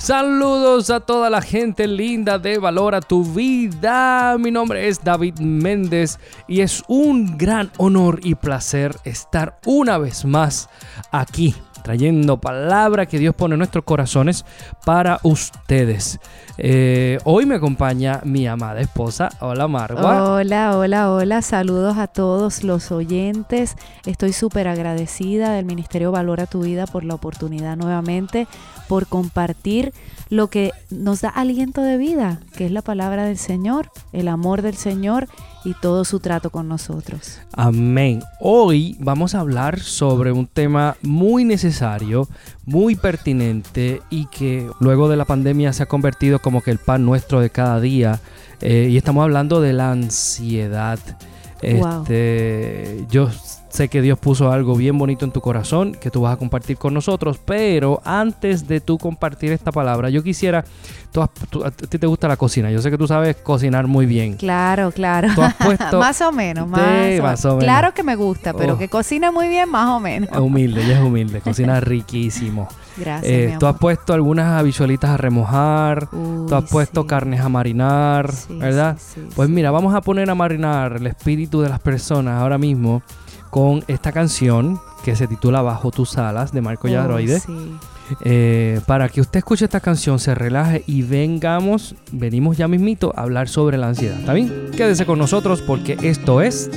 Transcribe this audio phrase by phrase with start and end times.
[0.00, 4.38] Saludos a toda la gente linda de Valora tu Vida.
[4.38, 10.24] Mi nombre es David Méndez y es un gran honor y placer estar una vez
[10.24, 10.70] más
[11.10, 14.44] aquí trayendo palabra que Dios pone en nuestros corazones
[14.84, 16.18] para ustedes.
[16.58, 19.30] Eh, hoy me acompaña mi amada esposa.
[19.40, 20.34] Hola Marwa.
[20.34, 21.42] Hola, hola, hola.
[21.42, 23.76] Saludos a todos los oyentes.
[24.06, 28.46] Estoy súper agradecida del Ministerio Valora tu Vida por la oportunidad nuevamente,
[28.88, 29.92] por compartir
[30.28, 34.62] lo que nos da aliento de vida, que es la palabra del Señor, el amor
[34.62, 35.28] del Señor
[35.64, 37.38] y todo su trato con nosotros.
[37.52, 38.22] Amén.
[38.40, 42.28] Hoy vamos a hablar sobre un tema muy necesario,
[42.64, 47.04] muy pertinente y que luego de la pandemia se ha convertido como que el pan
[47.04, 48.20] nuestro de cada día.
[48.60, 50.98] Eh, y estamos hablando de la ansiedad.
[51.62, 53.28] Este, yo
[53.70, 56.76] Sé que Dios puso algo bien bonito en tu corazón que tú vas a compartir
[56.76, 60.64] con nosotros, pero antes de tú compartir esta palabra, yo quisiera,
[61.12, 64.34] tú, a ti te gusta la cocina, yo sé que tú sabes cocinar muy bien.
[64.34, 65.28] Claro, claro.
[65.92, 67.64] más o menos, más, o menos.
[67.64, 68.78] Claro que me gusta, pero oh.
[68.78, 70.30] que cocina muy bien, más o menos.
[70.32, 72.66] Es humilde, ella es humilde, cocina riquísimo.
[72.96, 73.32] Gracias.
[73.32, 78.98] Eh, tú has puesto algunas habichuelitas a remojar, tú has puesto carnes a marinar, ¿verdad?
[79.36, 83.02] pues mira, vamos a poner a marinar el espíritu de las personas ahora mismo
[83.50, 87.18] con esta canción que se titula Bajo tus alas de Marco oh,
[88.22, 93.22] eh, para que usted escuche esta canción, se relaje y vengamos, venimos ya mismito a
[93.22, 94.18] hablar sobre la ansiedad.
[94.18, 94.70] ¿Está bien?
[94.76, 96.70] Quédese con nosotros porque esto es...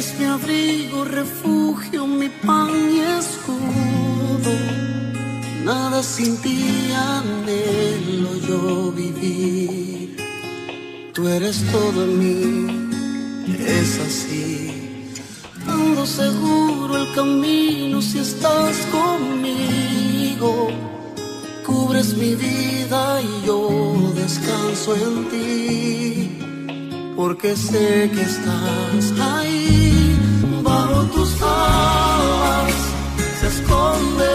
[0.00, 2.70] Eres mi abrigo, refugio, mi pan
[5.62, 10.16] nada sin ti anhelo yo vivir.
[11.12, 12.88] Tú eres todo en mí,
[13.58, 15.12] es así.
[15.66, 20.68] Ando seguro el camino si estás conmigo.
[21.66, 23.60] Cubres mi vida y yo
[24.14, 26.19] descanso en ti.
[27.22, 30.16] Porque sé que estás ahí
[30.62, 32.74] bajo tus alas.
[33.38, 34.26] Se esconde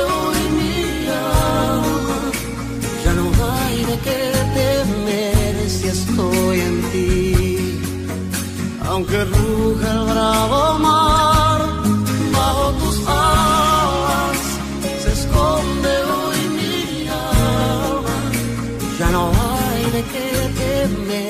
[4.06, 4.20] que
[4.58, 7.80] temer si estoy en ti.
[8.88, 11.62] Aunque ruja el bravo mar,
[12.38, 14.40] bajo tus alas
[15.04, 18.18] se esconde hoy mi alma.
[19.00, 20.28] Ya no hay de qué
[20.60, 21.25] temer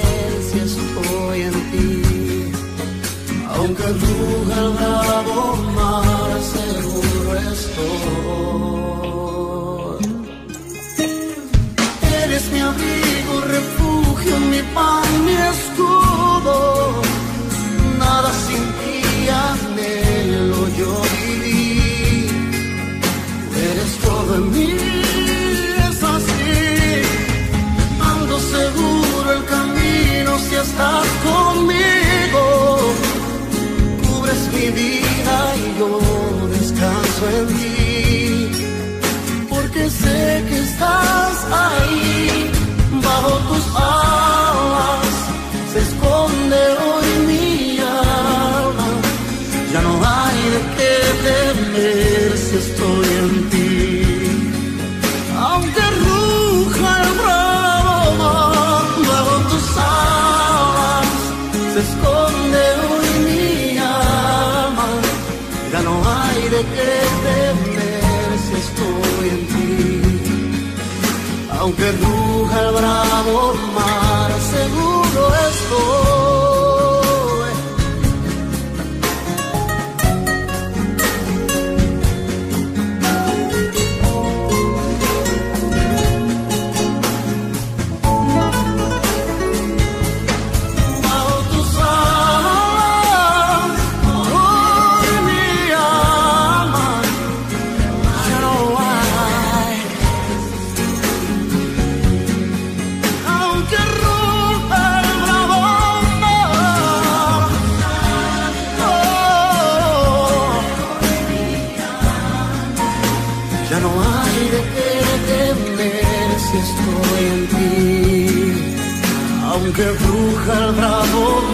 [119.75, 121.44] que bruja el bravo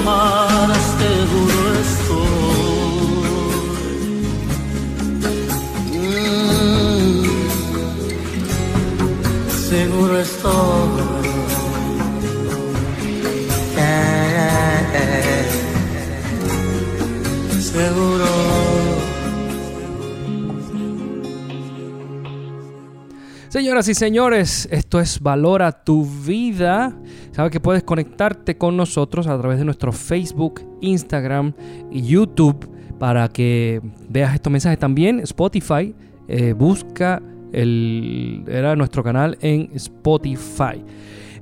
[23.62, 26.98] Señoras y señores, esto es Valora tu vida.
[27.32, 31.54] Sabes que puedes conectarte con nosotros a través de nuestro Facebook, Instagram
[31.92, 32.68] y YouTube
[32.98, 33.80] para que
[34.10, 35.20] veas estos mensajes también.
[35.20, 35.94] Spotify,
[36.28, 37.22] eh, busca
[37.54, 40.84] el, era nuestro canal en Spotify.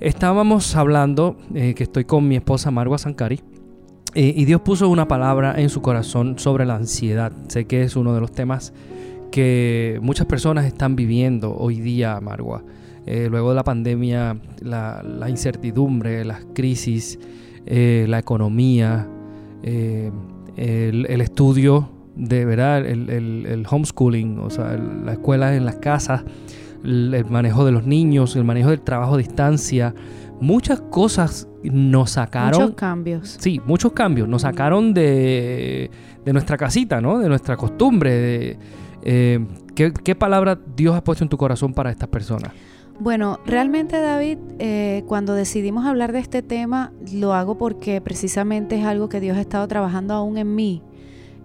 [0.02, 3.40] Estábamos hablando, eh, que estoy con mi esposa Marwa Sankari,
[4.14, 7.32] eh, y Dios puso una palabra en su corazón sobre la ansiedad.
[7.48, 8.74] Sé que es uno de los temas
[9.32, 12.64] que muchas personas están viviendo hoy día, Marwa.
[13.06, 17.20] Eh, luego de la pandemia, la, incertidumbre, las crisis,
[17.66, 19.08] eh, la economía,
[19.64, 20.12] eh,
[20.56, 26.24] el, estudio de verdad, el, homeschooling, o sea, la escuela en las casas,
[26.84, 29.96] el, manejo de los niños, el manejo del trabajo a distancia,
[30.40, 32.62] muchas cosas nos sacaron.
[32.62, 33.38] Muchos cambios.
[33.40, 34.28] Sí, muchos cambios.
[34.28, 35.90] Nos sacaron de,
[36.24, 37.18] de nuestra casita, ¿no?
[37.20, 38.60] De nuestra costumbre, de
[39.02, 42.52] eh, ¿qué, palabra Dios ha puesto en tu corazón para estas personas?
[43.00, 48.86] Bueno, realmente David, eh, cuando decidimos hablar de este tema, lo hago porque precisamente es
[48.86, 50.82] algo que Dios ha estado trabajando aún en mí.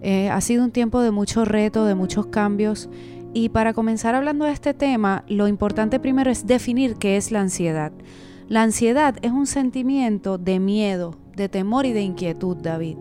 [0.01, 2.89] Eh, ha sido un tiempo de mucho reto, de muchos cambios.
[3.33, 7.39] Y para comenzar hablando de este tema, lo importante primero es definir qué es la
[7.41, 7.91] ansiedad.
[8.47, 12.97] La ansiedad es un sentimiento de miedo, de temor y de inquietud, David.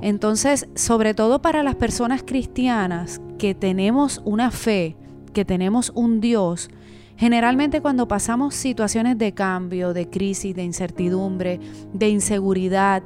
[0.00, 4.96] Entonces, sobre todo para las personas cristianas que tenemos una fe,
[5.34, 6.70] que tenemos un Dios,
[7.18, 11.60] generalmente cuando pasamos situaciones de cambio, de crisis, de incertidumbre,
[11.92, 13.02] de inseguridad,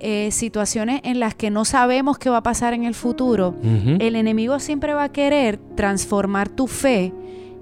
[0.00, 4.16] eh, situaciones en las que no sabemos qué va a pasar en el futuro, el
[4.16, 7.12] enemigo siempre va a querer transformar tu fe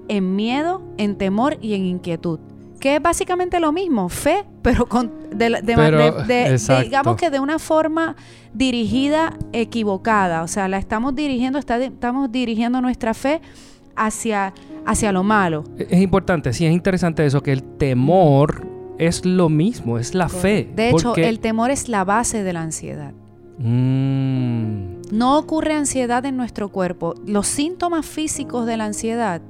[0.07, 2.39] en miedo, en temor y en inquietud
[2.81, 8.17] que es básicamente lo mismo, fe, pero con digamos que de una forma
[8.53, 13.39] dirigida equivocada, o sea, la estamos dirigiendo, estamos dirigiendo nuestra fe
[13.95, 14.53] hacia,
[14.85, 15.63] hacia lo malo.
[15.77, 18.67] Es importante, sí, es interesante eso, que el temor
[18.97, 20.69] es lo mismo, es la fe.
[20.75, 23.13] De hecho, el temor es la base de la ansiedad.
[23.59, 25.01] Mm.
[25.11, 27.13] No ocurre ansiedad en nuestro cuerpo.
[27.25, 29.41] Los síntomas físicos de la ansiedad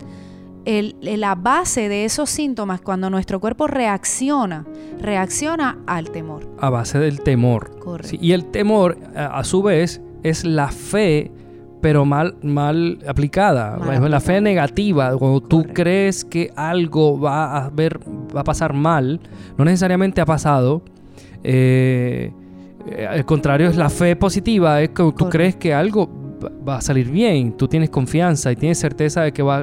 [0.66, 4.66] la base de esos síntomas cuando nuestro cuerpo reacciona,
[5.00, 6.48] reacciona al temor.
[6.60, 7.80] A base del temor.
[7.80, 8.18] Correcto.
[8.20, 11.32] y el temor, a, su vez, es la fe,
[11.82, 13.78] pero mal, mal aplicada.
[13.78, 18.00] la fe negativa, cuando tú crees que algo va a, ver,
[18.36, 19.20] va a pasar mal,
[19.58, 20.84] no necesariamente ha pasado.
[21.44, 22.32] Eh,
[22.88, 26.21] eh, al contrario, es la fe positiva, es que tú crees que algo
[26.68, 29.62] va a salir bien, tú tienes confianza y tienes certeza de que va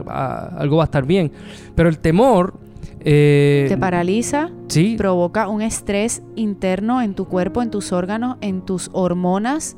[0.56, 1.32] algo va a estar bien.
[1.74, 2.58] Pero el temor...
[3.00, 4.96] Eh, te paraliza, ¿sí?
[4.98, 9.76] provoca un estrés interno en tu cuerpo, en tus órganos, en tus hormonas,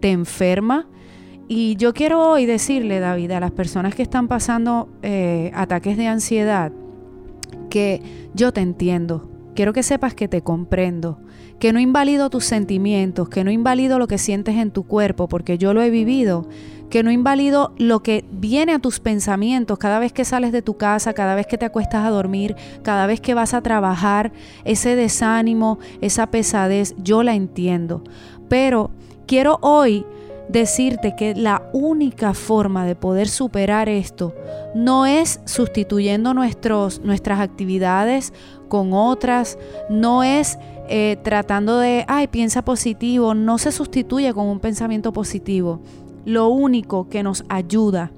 [0.00, 0.86] te enferma.
[1.48, 6.06] Y yo quiero hoy decirle, David, a las personas que están pasando eh, ataques de
[6.06, 6.72] ansiedad,
[7.68, 8.00] que
[8.34, 11.18] yo te entiendo, quiero que sepas que te comprendo,
[11.62, 15.58] que no invalido tus sentimientos, que no invalido lo que sientes en tu cuerpo, porque
[15.58, 16.48] yo lo he vivido,
[16.90, 20.76] que no invalido lo que viene a tus pensamientos cada vez que sales de tu
[20.76, 24.32] casa, cada vez que te acuestas a dormir, cada vez que vas a trabajar,
[24.64, 28.02] ese desánimo, esa pesadez, yo la entiendo.
[28.48, 28.90] Pero
[29.28, 30.04] quiero hoy
[30.48, 34.34] decirte que la única forma de poder superar esto
[34.74, 38.32] no es sustituyendo nuestros, nuestras actividades
[38.68, 39.58] con otras,
[39.88, 40.58] no es
[40.88, 45.80] eh, tratando de, ay, piensa positivo, no se sustituye con un pensamiento positivo.
[46.24, 48.10] Lo único que nos ayuda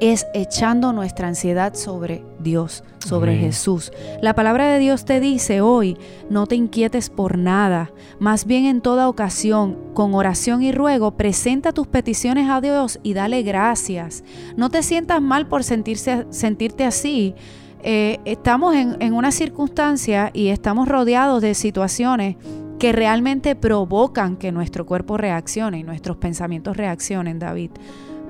[0.00, 3.92] es echando nuestra ansiedad sobre Dios, sobre Jesús.
[4.22, 5.96] La palabra de Dios te dice hoy,
[6.30, 11.72] no te inquietes por nada, más bien en toda ocasión, con oración y ruego, presenta
[11.72, 14.22] tus peticiones a Dios y dale gracias.
[14.56, 17.34] No te sientas mal por sentirse, sentirte así.
[17.82, 22.36] Eh, estamos en, una circunstancia y estamos rodeados de situaciones
[22.78, 27.70] que realmente provocan que nuestro cuerpo reaccione y nuestros pensamientos reaccionen, David.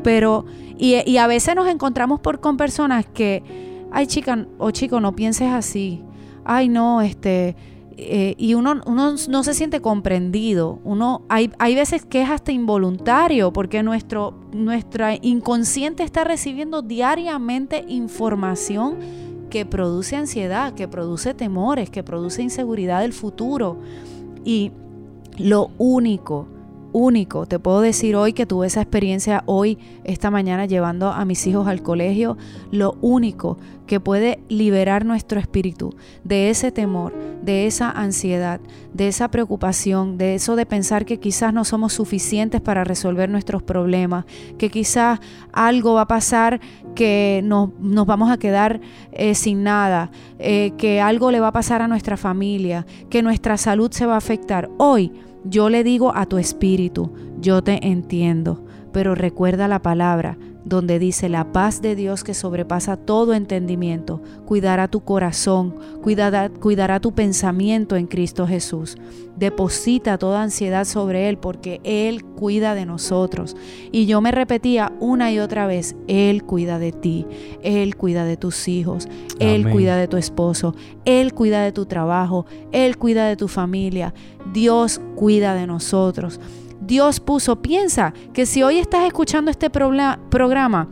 [0.02, 0.44] Pero,
[0.76, 3.42] y, a veces nos encontramos con personas que,
[3.90, 6.02] ay chica o chico, no pienses así.
[6.44, 7.56] Ay no, este,
[7.96, 10.78] eh, y uno, uno, no se siente comprendido.
[10.84, 17.84] Uno, hay, hay veces que es hasta involuntario porque nuestro, nuestra inconsciente está recibiendo diariamente
[17.88, 18.96] información
[19.48, 23.78] que produce ansiedad, que produce temores, que produce inseguridad del futuro.
[24.44, 24.72] Y
[25.38, 26.46] lo único
[26.92, 31.46] único, te puedo decir hoy que tuve esa experiencia hoy, esta mañana, llevando a mis
[31.46, 32.36] hijos al colegio,
[32.70, 38.60] lo único que puede liberar nuestro espíritu de ese temor, de esa ansiedad,
[38.92, 43.62] de esa preocupación, de eso de pensar que quizás no somos suficientes para resolver nuestros
[43.62, 44.26] problemas,
[44.58, 45.20] que quizás
[45.52, 46.60] algo va a pasar
[46.94, 47.70] que nos,
[48.06, 48.80] vamos a quedar
[49.12, 53.56] eh, sin nada, eh, que algo le va a pasar a nuestra familia, que nuestra
[53.56, 54.68] salud se va a afectar.
[54.78, 55.12] Hoy,
[55.48, 58.62] yo le digo a tu espíritu, yo te entiendo,
[58.92, 60.36] pero recuerda la palabra
[60.68, 67.00] donde dice la paz de Dios que sobrepasa todo entendimiento, cuidará tu corazón, cuidará, cuidará
[67.00, 68.96] tu pensamiento en Cristo Jesús.
[69.36, 73.56] Deposita toda ansiedad sobre Él porque Él cuida de nosotros.
[73.92, 77.24] Y yo me repetía una y otra vez, Él cuida de ti,
[77.62, 79.08] Él cuida de tus hijos,
[79.38, 84.12] Él cuida de tu esposo, Él cuida de tu trabajo, Él cuida de tu familia,
[84.52, 86.40] Dios cuida de nosotros.
[86.88, 87.60] Dios puso.
[87.62, 90.88] Piensa que si hoy estás escuchando este programa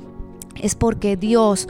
[0.55, 1.69] es porque Dios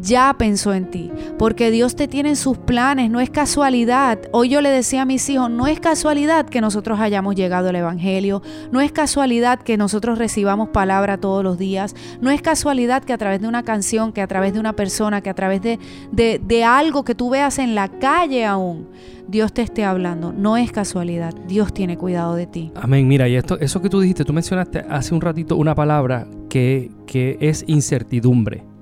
[0.00, 4.18] ya pensó en ti, porque Dios te tiene en sus planes, no es casualidad.
[4.32, 7.76] Hoy yo le decía a mis hijos, no es casualidad que nosotros hayamos llegado al
[7.76, 13.12] Evangelio, no es casualidad que nosotros recibamos palabra todos los días, no es casualidad que
[13.12, 15.78] a través de una canción, que a través de una persona, que a través de,
[16.10, 18.88] de, de algo que tú veas en la calle aún,
[19.26, 20.32] Dios te esté hablando.
[20.32, 21.34] No es casualidad.
[21.48, 22.72] Dios tiene cuidado de ti.
[22.74, 23.08] Amén.
[23.08, 26.90] Mira, y esto, eso que tú dijiste, tú mencionaste hace un ratito una palabra que,
[27.06, 28.73] que es incertidumbre.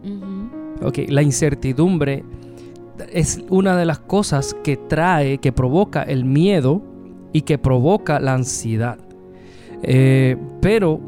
[0.85, 2.25] Ok, la incertidumbre
[3.12, 6.83] es una de las cosas que trae, que provoca el miedo
[7.33, 8.99] y que provoca la ansiedad.
[9.83, 11.01] Eh, pero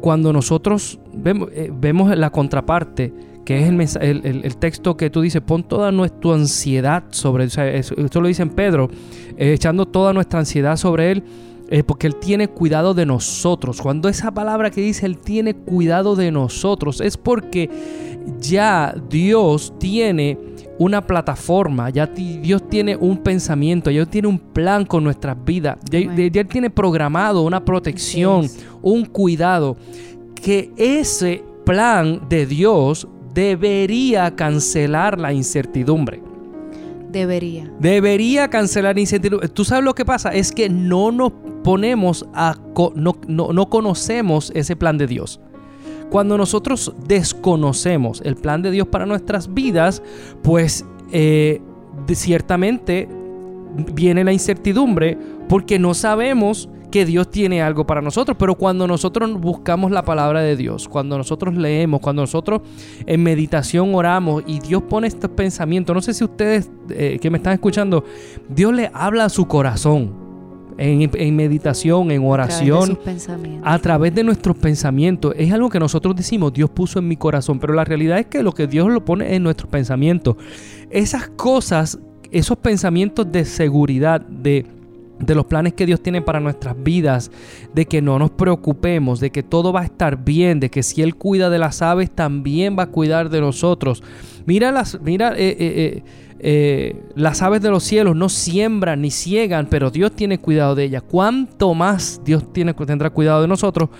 [0.00, 3.12] cuando nosotros vemos, eh, vemos la contraparte,
[3.44, 7.50] que es el, texto que tú dices, pon toda nuestra ansiedad sobre él.
[7.50, 8.88] esto lo dice en Pedro,
[9.36, 11.24] eh, echando toda nuestra ansiedad sobre él,
[11.70, 13.80] eh, porque Él tiene cuidado de nosotros.
[13.80, 17.70] Cuando esa palabra que dice Él tiene cuidado de nosotros, es porque
[18.40, 20.36] ya Dios tiene
[20.78, 25.98] una plataforma, ya Dios tiene un pensamiento, ya tiene un plan con nuestras vidas, ya,
[25.98, 28.48] Él tiene programado una protección,
[28.82, 29.76] un cuidado,
[30.34, 36.29] que ese plan de Dios debería cancelar la incertidumbre.
[37.10, 37.70] Debería.
[37.78, 39.48] Debería cancelar la incertidumbre.
[39.48, 40.30] ¿Tú sabes lo que pasa?
[40.30, 41.32] Es que no nos
[41.64, 42.56] ponemos a...
[42.94, 45.40] no, no, conocemos ese plan de Dios.
[46.10, 50.02] Cuando nosotros desconocemos el plan de Dios para nuestras vidas,
[50.42, 51.60] pues eh,
[52.14, 53.08] ciertamente
[53.94, 55.16] viene la incertidumbre
[55.48, 60.40] porque no sabemos que Dios tiene algo para nosotros, pero cuando nosotros buscamos la palabra
[60.40, 62.62] de Dios, cuando nosotros leemos, cuando nosotros
[63.06, 67.38] en meditación oramos y Dios pone estos pensamientos, no sé si ustedes eh, que me
[67.38, 68.04] están escuchando,
[68.48, 70.30] Dios le habla a su corazón.
[70.82, 72.98] En, meditación, en oración,
[73.64, 75.34] a través, de nuestros pensamientos.
[75.36, 78.42] Es algo que nosotros decimos, Dios puso en mi corazón, pero la realidad es que
[78.42, 80.36] lo que Dios lo pone en nuestros pensamientos.
[80.88, 81.98] Esas cosas,
[82.30, 84.64] esos pensamientos de seguridad, de,
[85.20, 87.30] de los planes que Dios tiene para nuestras vidas,
[87.74, 91.02] de que no nos preocupemos, de que todo va a estar bien, de que si
[91.02, 94.02] Él cuida de las aves, también va a cuidar de nosotros.
[94.46, 96.02] Mira las, mira, eh, eh,
[96.40, 100.84] eh, las aves de los cielos no siembran ni ciegan, pero Dios tiene cuidado de
[100.84, 101.02] ellas.
[101.08, 103.90] ¿Cuánto más Dios tiene, tendrá cuidado de nosotros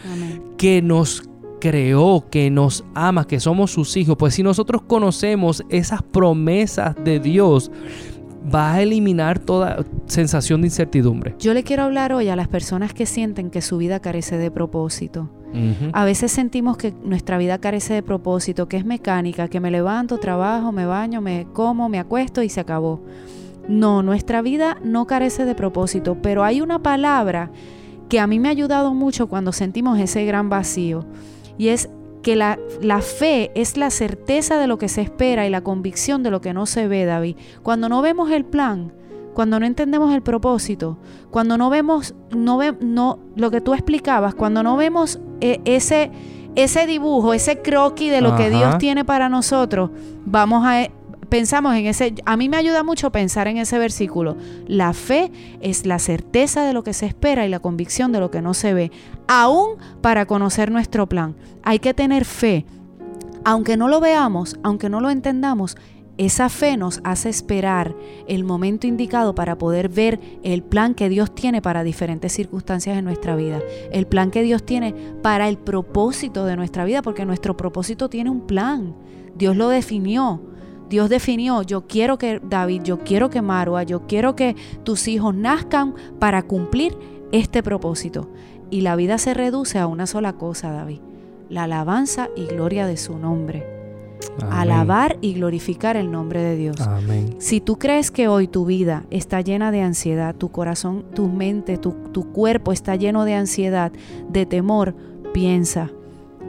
[0.57, 1.23] que nos
[1.61, 4.17] creó, que nos ama, que somos sus hijos?
[4.19, 7.71] Pues si nosotros conocemos esas promesas de Dios,
[8.43, 11.35] va a eliminar toda sensación de incertidumbre.
[11.39, 14.51] Yo le quiero hablar hoy a las personas que sienten que su vida carece de
[14.51, 15.29] propósito.
[15.93, 20.19] A veces sentimos que nuestra vida carece de propósito, que es mecánica, que me levanto,
[20.19, 23.01] trabajo, me baño, me como, me acuesto y se acabó.
[23.69, 27.51] No, nuestra vida no carece de propósito, pero hay una palabra
[28.09, 31.05] que a mí me ha ayudado mucho cuando sentimos ese gran vacío
[31.59, 31.89] y es
[32.23, 36.23] que la, la, fe es la certeza de lo que se espera y la convicción
[36.23, 37.37] de lo que no se ve, David.
[37.63, 38.93] Cuando no vemos el plan,
[39.35, 40.99] cuando no entendemos el propósito,
[41.31, 46.11] cuando no vemos, no ve, no, lo que tú explicabas, cuando no vemos eh, ese,
[46.57, 49.91] ese dibujo, ese croquis de lo que Dios tiene para nosotros,
[50.27, 50.89] vamos a,
[51.31, 54.37] pensamos en ese, a mí me ayuda mucho pensar en ese versículo.
[54.67, 58.31] La fe es la certeza de lo que se espera y la convicción de lo
[58.31, 58.91] que no se ve,
[59.29, 61.37] aún para conocer nuestro plan.
[61.63, 62.67] Hay que tener fe.
[63.45, 65.79] Aunque no lo veamos, aunque no lo entendamos,
[66.19, 67.97] esa fe nos hace esperar
[68.29, 73.07] el momento indicado para poder ver el plan que Dios tiene para diferentes circunstancias en
[73.07, 73.61] nuestra vida,
[73.91, 78.29] el plan que Dios tiene para el propósito de nuestra vida, porque nuestro propósito tiene
[78.29, 78.95] un plan.
[79.35, 80.43] Dios lo definió.
[80.91, 85.33] Dios definió, yo quiero que David, yo quiero que Marwa, yo quiero que tus hijos
[85.37, 86.99] nazcan para cumplir
[87.31, 88.29] este propósito.
[88.71, 90.99] Y la vida se reduce a una sola cosa, David,
[91.49, 93.65] la alabanza y gloria de su nombre.
[94.51, 96.81] Alabar y glorificar el nombre de Dios.
[96.81, 97.37] Amén.
[97.39, 101.79] Si tú crees que hoy tu vida está llena de ansiedad, tu corazón, tu mente,
[101.79, 103.93] tu, tu cuerpo está lleno de ansiedad,
[104.29, 104.95] de temor,
[105.33, 105.91] piensa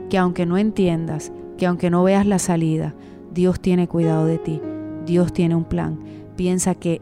[0.09, 2.95] que aunque no entiendas, que aunque no veas la salida,
[3.33, 4.61] Dios tiene cuidado de ti,
[5.05, 5.99] Dios tiene un plan.
[6.35, 7.01] Piensa que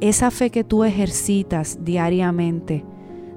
[0.00, 2.84] esa fe que tú ejercitas diariamente,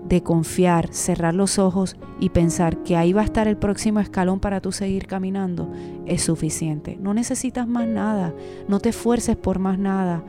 [0.07, 4.39] de confiar, cerrar los ojos y pensar que ahí va a estar el próximo escalón
[4.39, 5.71] para tú seguir caminando,
[6.05, 6.97] es suficiente.
[7.01, 8.33] No necesitas más nada,
[8.67, 10.23] no te esfuerces por más nada,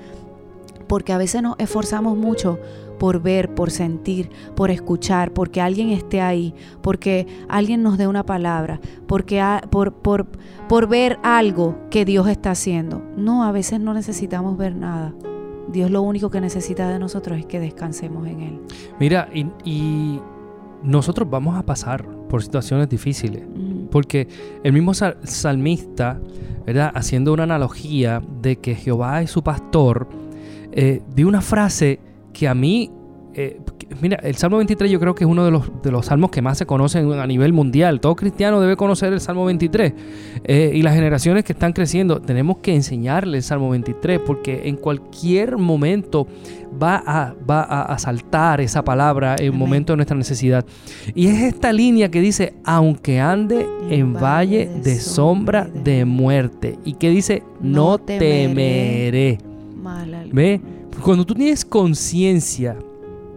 [0.87, 2.59] porque a veces nos esforzamos mucho
[3.05, 8.25] por ver, por sentir, por escuchar, porque alguien esté ahí, porque alguien nos dé una
[8.25, 10.27] palabra, porque por, por,
[10.71, 13.03] por ver algo que Dios está haciendo.
[13.19, 15.13] No, a veces no necesitamos ver nada.
[15.71, 18.61] Dios lo único que necesita de nosotros es que descansemos en Él.
[18.99, 20.19] Mira, y,
[20.83, 23.43] nosotros vamos a pasar por situaciones difíciles,
[23.91, 24.29] porque
[24.63, 26.23] el mismo salmista,
[26.65, 26.91] ¿verdad?
[26.95, 30.09] haciendo una analogía de que Jehová es su pastor,
[30.73, 32.01] eh, dio una frase
[32.35, 32.91] que a mí
[33.37, 33.61] eh,
[34.01, 36.41] mira, el Salmo 23 yo creo que es uno de los, de los salmos que
[36.41, 38.01] más se conocen a nivel mundial.
[38.01, 39.93] Todo cristiano debe conocer el Salmo 23.
[40.45, 44.77] Eh, y las generaciones que están creciendo, tenemos que enseñarle el Salmo 23 porque en
[44.77, 46.29] cualquier momento
[46.81, 50.65] va a, va a, saltar esa palabra en un momento de nuestra necesidad.
[51.15, 56.79] Y es esta línea que dice, aunque ande en, valle de, sombra de muerte.
[56.85, 59.39] Y que dice, no, temeré.
[60.33, 60.61] ¿Ve?
[61.03, 62.77] Cuando tú tienes conciencia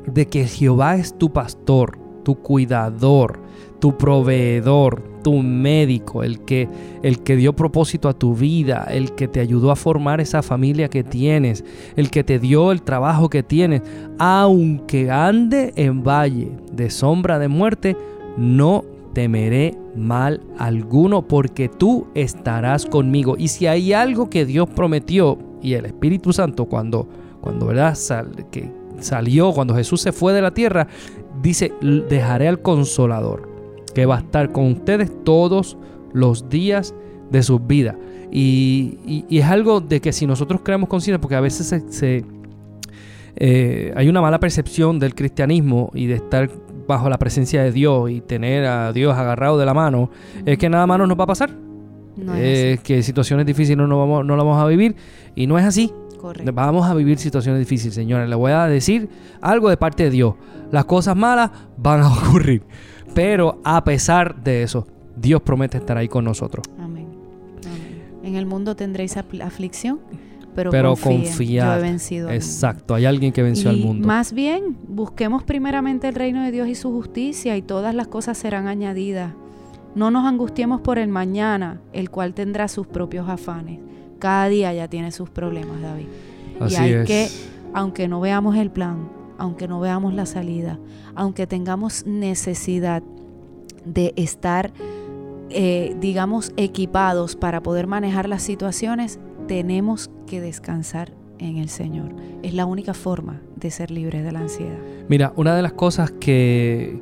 [0.06, 3.40] de que Jehová es tu pastor, tu cuidador,
[3.80, 6.70] tu proveedor, tu médico, el que,
[7.04, 10.90] el que dio propósito a tu vida, el que te ayudó a formar esa familia
[10.90, 13.82] que tienes, el que te dio el trabajo que tienes,
[14.20, 17.98] aunque ande en valle de sombra de muerte,
[18.38, 23.36] no temeré mal alguno porque tú estarás conmigo.
[23.38, 27.08] Y si hay algo que Dios prometió y el Espíritu Santo cuando,
[27.42, 27.98] cuando ¿verdad?
[28.52, 30.88] que, salió, cuando Jesús se fue de la tierra,
[31.42, 33.50] dice, dejaré al consolador,
[33.94, 35.78] que va a estar con ustedes todos
[36.14, 36.94] los días
[37.30, 37.96] de sus vidas.
[38.32, 42.26] Y, es algo de que si nosotros creamos conciencia, porque a veces se,
[43.36, 46.50] eh, hay una mala percepción del cristianismo y de estar
[46.88, 50.10] bajo la presencia de Dios y tener a Dios agarrado de la mano,
[50.46, 51.67] es que nada malo nos va a pasar.
[52.36, 54.96] Es que situaciones difíciles no, no, vamos, no las vamos a vivir
[55.36, 55.92] y no es así.
[56.54, 58.28] Vamos a vivir situaciones difíciles, señores.
[58.28, 59.10] Le voy a decir
[59.42, 60.36] algo de parte de Dios.
[60.72, 62.64] Las cosas malas van a ocurrir.
[63.14, 66.66] Pero a pesar de eso, Dios promete estar ahí con nosotros.
[66.80, 67.08] Amén.
[68.24, 70.00] En el mundo tendréis aflicción,
[70.54, 71.80] pero, pero confía.
[72.32, 74.06] Exacto, hay alguien que venció al mundo.
[74.06, 78.38] Más bien, busquemos primeramente el reino de Dios y su justicia y todas las cosas
[78.38, 79.34] serán añadidas.
[79.96, 83.80] No nos angustiemos por el mañana, el cual tendrá sus propios afanes.
[84.20, 86.08] Cada día ya tiene sus problemas, David.
[86.70, 87.28] y hay que,
[87.74, 90.80] aunque no veamos el plan, aunque no veamos la salida,
[91.16, 93.04] aunque tengamos necesidad
[93.86, 94.72] de estar,
[95.50, 102.14] eh, digamos, equipados para poder manejar las situaciones, tenemos que descansar en el Señor.
[102.44, 104.78] Es la única forma de ser libres de la ansiedad.
[105.08, 107.02] Mira, una de las cosas que,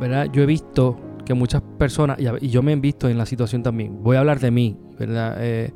[0.00, 0.28] ¿verdad?
[0.32, 0.96] yo he visto
[1.30, 4.40] que muchas personas, y yo me he visto en la situación también, voy a hablar
[4.40, 5.36] de mí, ¿verdad?
[5.38, 5.72] Eh,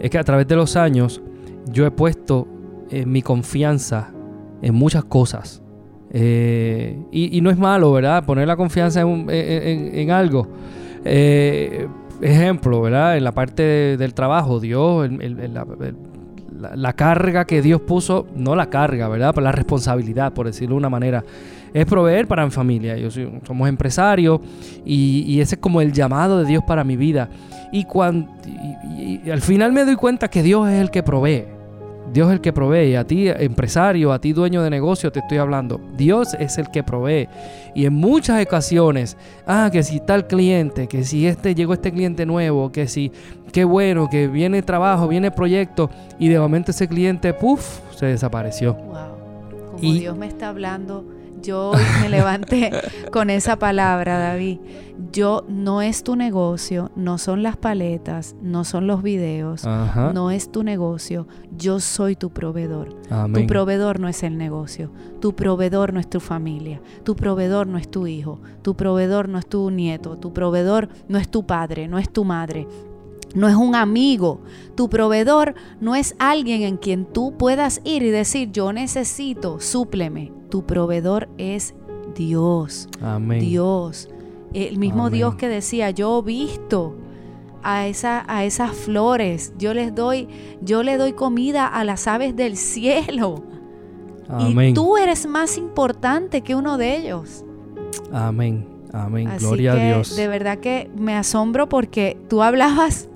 [0.00, 1.20] es que a través de los años
[1.70, 2.48] yo he puesto
[2.90, 4.14] eh, mi confianza
[4.62, 5.62] en muchas cosas.
[6.10, 8.24] Eh, y, no es malo, ¿verdad?
[8.24, 10.48] Poner la confianza en, algo.
[11.04, 13.18] Ejemplo, ¿verdad?
[13.18, 15.10] En la parte del trabajo, Dios,
[16.76, 19.32] la, carga que Dios puso, no la carga, ¿verdad?
[19.34, 21.24] Pero la responsabilidad, por decirlo de una manera,
[21.74, 22.96] es proveer para mi familia.
[22.96, 24.40] Yo somos empresarios
[24.84, 27.28] y, y ese es como el llamado de Dios para mi vida.
[27.72, 28.30] Y, cuando,
[29.30, 31.46] al final me doy cuenta que Dios es el que provee.
[32.12, 32.94] Dios es el que provee.
[32.94, 35.80] A ti, empresario, a ti, dueño de negocio, te estoy hablando.
[35.96, 37.28] Dios es el que provee.
[37.74, 42.24] Y en muchas ocasiones, ah, que si tal cliente, que si este llegó este cliente
[42.24, 43.10] nuevo, que si,
[43.52, 48.74] qué bueno, que viene trabajo, viene proyecto, y de momento ese cliente, puff, se desapareció.
[48.74, 48.94] Wow.
[49.72, 51.04] Como Dios me está hablando
[51.44, 52.72] yo me levanté
[53.12, 54.58] con esa palabra, David.
[55.12, 60.50] Yo no es tu negocio, no son las paletas, no son los videos, no es
[60.50, 61.28] tu negocio.
[61.56, 62.96] Yo soy tu proveedor.
[63.32, 64.90] Tu proveedor no es el negocio.
[65.20, 66.80] Tu proveedor no es tu familia.
[67.04, 68.40] Tu proveedor no es tu hijo.
[68.62, 70.16] Tu proveedor no es tu nieto.
[70.16, 72.66] Tu proveedor no es tu padre, no es tu madre
[73.34, 74.40] no es un amigo.
[74.76, 80.32] Tu proveedor no es alguien en quien tú puedas ir y decir, yo necesito, súpleme.
[80.54, 81.74] Tu proveedor es
[82.14, 82.88] Dios.
[83.02, 83.40] Amén.
[83.40, 84.08] Dios.
[84.52, 86.94] El mismo Dios que decía, yo visto
[87.64, 90.28] a, esa, a esas flores, yo les doy,
[90.60, 93.42] yo le doy comida a las aves del cielo.
[94.28, 94.68] Amén.
[94.68, 97.44] Y tú eres más importante que uno de ellos.
[98.12, 98.64] Amén.
[98.92, 99.28] Amén.
[99.40, 100.14] Gloria a Dios.
[100.14, 103.08] De verdad que me asombro porque tú hablabas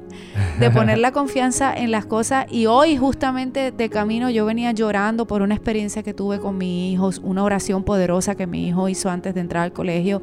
[0.59, 2.47] de poner la confianza en las cosas.
[2.51, 6.93] Y hoy justamente de camino yo venía llorando por una experiencia que tuve con mi
[6.93, 10.23] hijo, una oración poderosa que mi hijo hizo antes de entrar al colegio.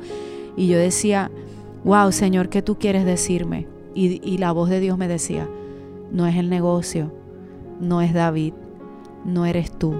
[0.57, 1.31] Y yo decía,
[1.83, 3.67] wow, Señor, ¿qué tú quieres decirme?
[3.93, 5.47] Y, y la voz de Dios me decía,
[6.11, 7.11] no es el negocio,
[7.79, 8.53] no es David,
[9.25, 9.95] no eres tú,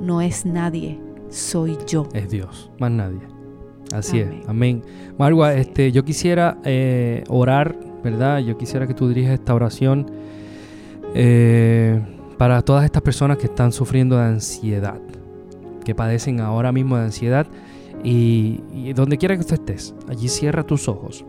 [0.00, 2.08] no es nadie, soy yo.
[2.12, 3.20] Es Dios, más nadie.
[3.92, 4.82] Así es, amén.
[5.18, 8.38] Margua, este, yo quisiera eh, orar ¿verdad?
[8.40, 10.06] Yo quisiera que tú dirijas esta oración
[11.14, 12.00] eh,
[12.36, 15.00] para todas estas personas que están sufriendo de ansiedad,
[15.84, 17.46] que padecen ahora mismo de ansiedad
[18.04, 21.24] y, donde quiera que tú estés, allí cierra tus ojos.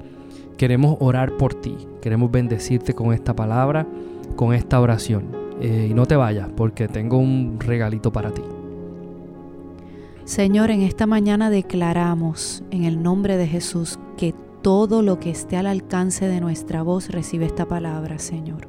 [0.57, 3.87] Queremos orar por ti, queremos bendecirte con esta palabra,
[4.35, 5.45] con esta oración.
[5.61, 8.41] Eh, y no te vayas porque tengo un regalito para ti.
[10.25, 14.33] Señor, en esta mañana declaramos en el nombre de Jesús que
[14.65, 18.67] todo lo que esté al alcance de nuestra voz recibe esta palabra, Señor.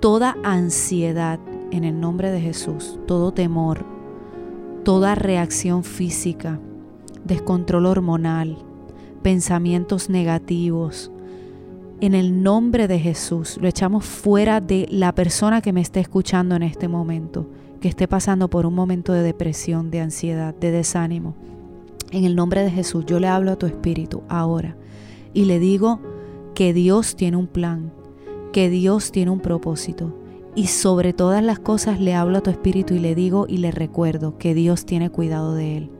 [0.00, 1.38] Toda ansiedad
[1.70, 3.86] en el nombre de Jesús, todo temor,
[4.82, 6.58] toda reacción física,
[7.22, 8.58] descontrol hormonal,
[9.22, 11.12] pensamientos negativos,
[12.00, 16.56] en el nombre de Jesús lo echamos fuera de la persona que me esté escuchando
[16.56, 17.48] en este momento,
[17.80, 21.36] que esté pasando por un momento de depresión, de ansiedad, de desánimo.
[22.10, 24.76] En el nombre de Jesús yo le hablo a tu espíritu ahora
[25.34, 26.00] y le digo
[26.54, 27.92] que Dios tiene un plan,
[28.52, 30.18] que Dios tiene un propósito.
[30.54, 33.70] Y sobre todas las cosas le hablo a tu espíritu y le digo y le
[33.70, 35.90] recuerdo que Dios tiene cuidado de él.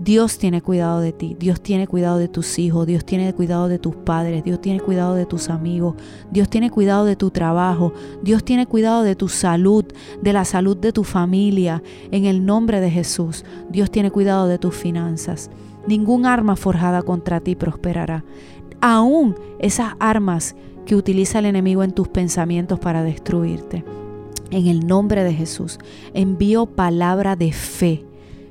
[0.00, 3.80] Dios tiene cuidado de ti, Dios tiene cuidado de tus hijos, Dios tiene cuidado de
[3.80, 5.96] tus padres, Dios tiene cuidado de tus amigos,
[6.30, 9.84] Dios tiene cuidado de tu trabajo, Dios tiene cuidado de tu salud,
[10.22, 11.82] de la salud de tu familia.
[12.12, 15.50] En el nombre de Jesús, Dios tiene cuidado de tus finanzas
[15.88, 18.24] ningún arma forjada contra ti prosperará.
[18.80, 20.54] Aún esas armas
[20.86, 23.84] que utiliza el enemigo en tus pensamientos para destruirte.
[24.50, 25.78] En el nombre de Jesús,
[26.14, 28.04] envío palabra de fe,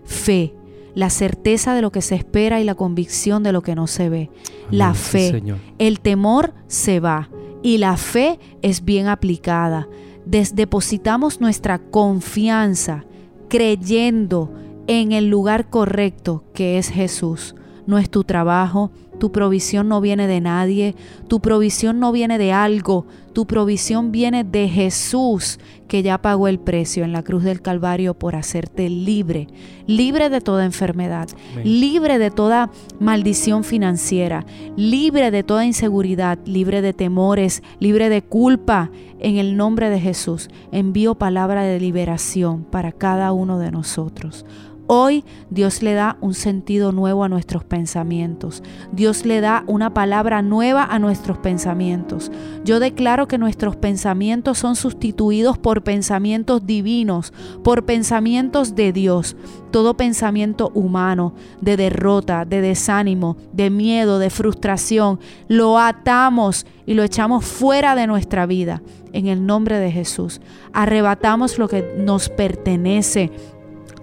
[0.06, 0.54] fe,
[0.94, 4.10] la certeza de lo que se espera y la convicción de lo que no se
[4.10, 4.30] ve.
[4.70, 5.42] la fe,
[5.78, 7.30] el temor se va
[7.64, 9.88] y la fe es bien aplicada.
[10.26, 13.06] depositamos nuestra confianza
[13.50, 14.52] creyendo
[14.88, 17.56] en el lugar correcto que es Jesús.
[17.86, 20.96] No es tu trabajo, tu provisión no viene de nadie,
[21.28, 26.60] tu provisión no viene de algo, tu provisión viene de Jesús que ya pagó el
[26.60, 29.48] precio en la cruz del Calvario por hacerte libre,
[29.88, 31.30] libre de toda enfermedad,
[31.64, 34.46] libre de toda maldición financiera,
[34.76, 38.92] libre de toda inseguridad, libre de temores, libre de culpa.
[39.20, 44.46] En el nombre de Jesús envío palabra de liberación para cada uno de nosotros.
[44.90, 48.64] Hoy Dios le da un sentido nuevo a nuestros pensamientos.
[48.94, 52.32] Dios le da una palabra nueva a nuestros pensamientos.
[52.64, 57.34] Yo declaro que nuestros pensamientos son sustituidos por pensamientos divinos,
[57.66, 59.36] por pensamientos de Dios.
[59.72, 65.20] Todo pensamiento humano, de derrota, de desánimo, de miedo, de frustración,
[65.50, 68.82] lo atamos y lo echamos fuera de nuestra vida.
[69.12, 70.40] En el nombre de Jesús.
[70.74, 73.32] Arrebatamos lo que nos pertenece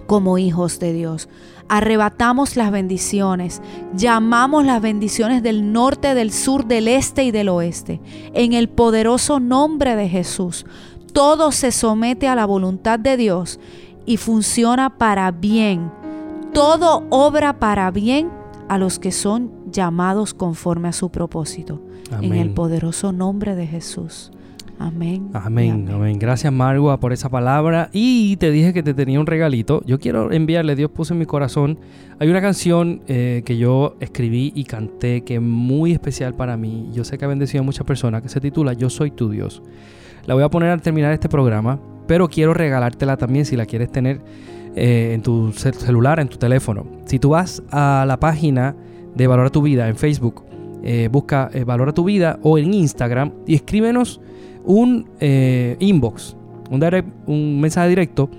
[0.06, 1.28] como hijos de Dios.
[1.68, 3.62] Arrebatamos las bendiciones,
[3.94, 8.00] llamamos las bendiciones del norte, del sur, del este y del oeste.
[8.34, 10.66] En el poderoso nombre de Jesús,
[11.12, 13.58] todo se somete a la voluntad de Dios
[14.04, 15.90] y funciona para bien.
[16.52, 18.30] Todo obra para bien
[18.68, 21.80] a los que son llamados conforme a su propósito.
[22.20, 24.30] En el poderoso nombre de Jesús.
[24.78, 25.30] Amén.
[25.32, 26.18] Amén, amén.
[26.18, 27.90] Gracias Margua por esa palabra.
[27.92, 29.82] Y te dije que te tenía un regalito.
[29.86, 31.78] Yo quiero enviarle, Dios puso en mi corazón.
[32.18, 36.90] Hay una canción eh, que yo escribí y canté que es muy especial para mí.
[36.92, 39.62] Yo sé que ha bendecido a muchas personas, que se titula Yo soy tu Dios.
[40.26, 43.92] La voy a poner al terminar este programa, pero quiero regalártela también si la quieres
[43.92, 44.20] tener
[44.74, 46.86] eh, en tu celular, en tu teléfono.
[47.04, 48.74] Si tú vas a la página
[49.14, 50.44] de Valora tu Vida en Facebook,
[50.82, 54.20] eh, busca Valora tu Vida o en Instagram y escríbenos
[54.64, 56.36] un eh, inbox,
[56.70, 56.82] un,
[57.26, 58.30] un mensaje directo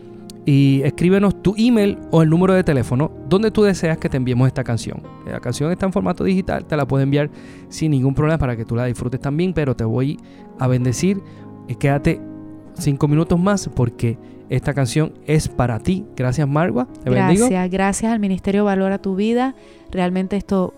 [0.46, 4.48] y escríbenos tu email o el número de teléfono donde tú deseas que te enviemos
[4.48, 5.02] esta canción.
[5.26, 7.30] La canción está en formato digital, te la puedo enviar
[7.70, 10.20] sin ningún problema para que tú la disfrutes también, pero te voy
[10.60, 11.22] a bendecir.
[11.80, 12.22] Quédate
[12.76, 14.18] cinco minutos más porque
[14.50, 16.06] esta canción es para ti.
[16.16, 16.88] Gracias, Marwa.
[17.04, 19.56] Te gracias, gracias al Ministerio Valora tu Vida.
[19.92, 20.74] Realmente esto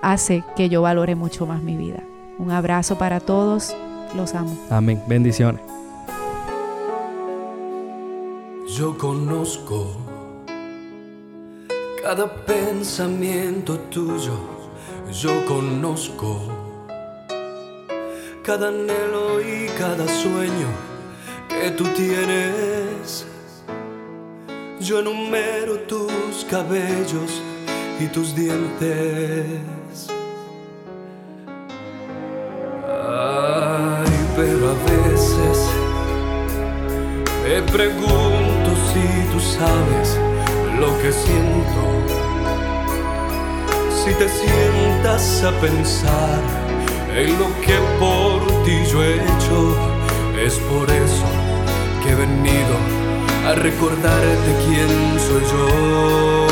[0.00, 2.02] hace que yo valore mucho más mi vida.
[2.38, 3.76] Un abrazo para todos.
[4.14, 4.56] Los amo.
[4.70, 5.02] Amén.
[5.06, 5.60] Bendiciones.
[8.76, 9.96] Yo conozco
[12.02, 14.34] cada pensamiento tuyo.
[15.12, 16.40] Yo conozco
[18.42, 20.68] cada anhelo y cada sueño
[21.48, 23.26] que tú tienes.
[24.80, 27.42] Yo enumero tus cabellos
[28.00, 29.79] y tus dientes.
[37.72, 40.18] Pregunto si tú sabes
[40.78, 41.82] lo que siento.
[44.04, 46.40] Si te sientas a pensar
[47.14, 49.76] en lo que por ti yo he hecho,
[50.44, 51.26] es por eso
[52.02, 52.76] que he venido
[53.46, 56.49] a recordarte quién soy yo.